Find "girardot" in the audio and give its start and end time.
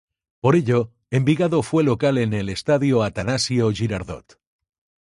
3.71-4.39